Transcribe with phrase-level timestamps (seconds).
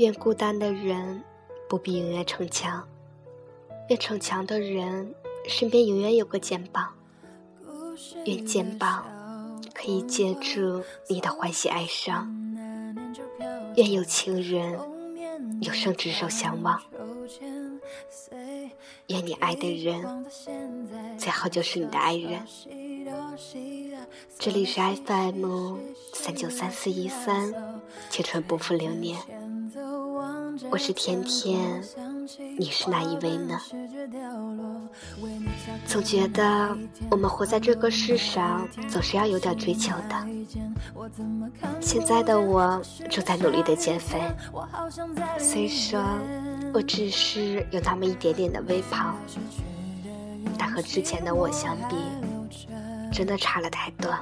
[0.00, 1.22] 愿孤单的人
[1.68, 2.88] 不必永远逞强，
[3.90, 5.14] 愿逞强的人
[5.46, 6.94] 身边永远有个肩膀，
[8.24, 9.04] 愿肩膀
[9.74, 12.34] 可以接住你的欢喜哀伤，
[13.76, 14.80] 愿有情人
[15.60, 16.82] 有生执手相望，
[19.08, 20.24] 愿你爱的人
[21.18, 22.40] 最好就是你的爱人。
[24.38, 25.76] 这里是 FM
[26.14, 27.52] 三九三四一三，
[28.08, 29.18] 青春不负流年。
[30.68, 31.82] 我是甜甜，
[32.58, 33.58] 你是哪一位呢？
[35.86, 36.76] 总觉得
[37.10, 40.26] 我们活在这个世上，总是要有点追求的。
[41.80, 44.20] 现在的我正在努力的减肥，
[45.38, 46.04] 虽说
[46.74, 49.16] 我只是有那么一点点的微胖，
[50.58, 51.96] 但和之前的我相比，
[53.12, 54.12] 真的差了太多。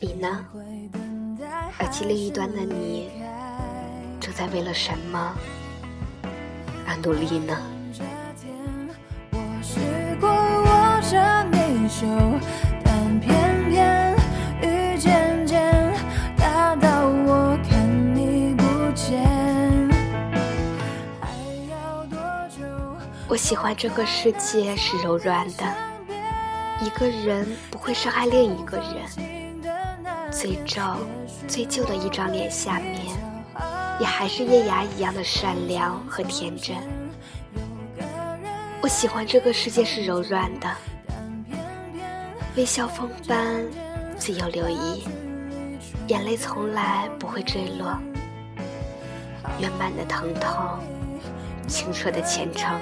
[0.00, 0.44] 你呢？
[1.80, 3.10] 耳机另一端的你，
[4.32, 5.34] 在为了什么
[6.86, 7.56] 而努力呢？
[23.28, 25.64] 我喜欢这个世界是柔软的。
[26.84, 30.82] 一个人不会伤害另一个人，最皱、
[31.48, 33.16] 最旧的一张脸下面，
[34.02, 36.76] 也还是叶芽一样的善良和天真。
[38.80, 40.68] 我喜欢这个世界是柔软的，
[42.56, 43.64] 微笑风般
[44.18, 45.04] 自由流溢，
[46.08, 47.96] 眼泪从来不会坠落，
[49.60, 50.80] 圆满的疼痛，
[51.68, 52.76] 清澈的虔诚。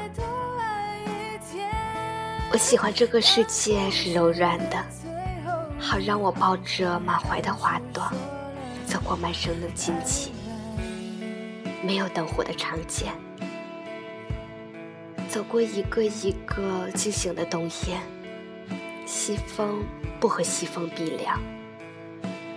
[2.50, 4.82] 我喜欢这个世界是柔软的，
[5.78, 8.10] 好让我抱着满怀的花朵，
[8.86, 10.32] 走过满生的荆棘，
[11.82, 13.06] 没有灯火的长街，
[15.28, 18.00] 走过一个一个惊醒的冬夜。
[19.06, 19.82] 西风
[20.20, 21.40] 不和西风比凉，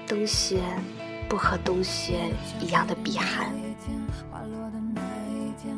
[0.08, 0.62] 冬雪
[1.28, 3.52] 不和冬雪一样的比寒，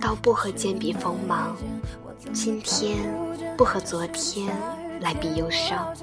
[0.01, 1.55] 刀不和剑比锋芒，
[2.33, 2.97] 今天。
[3.57, 4.53] 不和昨天
[4.99, 5.93] 来比忧伤。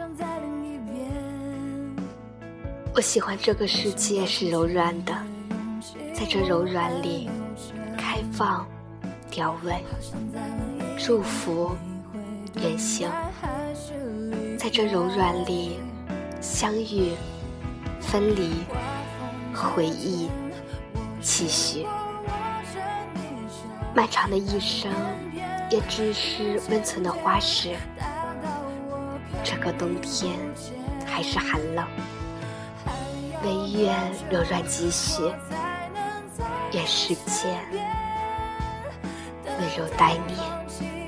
[2.95, 5.15] 我喜欢这个世界是柔软的，
[6.15, 7.29] 在这柔软里，
[7.97, 8.67] 开放、
[9.31, 9.85] 调味、
[10.99, 11.73] 祝福、
[12.57, 13.11] 远行，
[14.59, 15.79] 在这柔软里，
[16.41, 17.13] 相遇、
[18.01, 18.65] 分离、
[19.55, 20.29] 回忆、
[21.21, 21.87] 期许，
[23.95, 24.91] 漫长的一生。
[25.71, 27.75] 也只是温存的花时，
[29.43, 30.37] 这个冬天
[31.07, 31.87] 还是寒冷，
[33.43, 33.97] 唯愿
[34.31, 35.23] 柔软积蓄，
[36.73, 37.63] 愿世间
[39.45, 41.02] 温柔待你。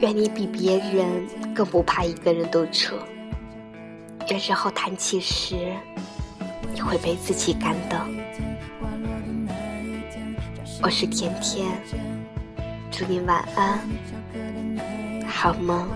[0.00, 2.94] 愿你比别人更不怕一个人独处。
[4.28, 5.56] 愿日后谈起时，
[6.74, 7.98] 你会被自己感动。
[10.82, 11.66] 我是甜甜，
[12.90, 13.78] 祝你晚安，
[15.26, 15.88] 好梦。